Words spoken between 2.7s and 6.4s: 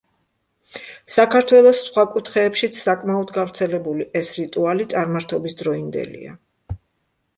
საკმაოდ გავრცელებული ეს რიტუალი წარმართობის დროინდელია.